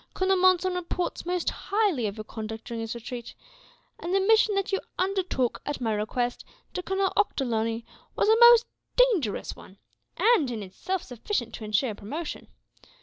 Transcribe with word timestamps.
Colonel 0.15 0.37
Monson 0.37 0.73
reports 0.73 1.27
most 1.27 1.51
highly 1.51 2.07
of 2.07 2.17
your 2.17 2.23
conduct 2.23 2.65
during 2.65 2.81
his 2.81 2.95
retreat; 2.95 3.35
and 3.99 4.15
the 4.15 4.19
mission 4.19 4.55
that 4.55 4.71
you 4.71 4.79
undertook, 4.97 5.61
at 5.63 5.79
my 5.79 5.93
request, 5.93 6.43
to 6.73 6.81
Colonel 6.81 7.13
Ochterlony 7.15 7.85
was 8.15 8.27
a 8.27 8.35
most 8.49 8.65
dangerous 8.95 9.55
one 9.55 9.77
and, 10.17 10.49
in 10.49 10.63
itself, 10.63 11.03
sufficient 11.03 11.53
to 11.53 11.65
ensure 11.65 11.89
your 11.89 11.93
promotion. 11.95 12.47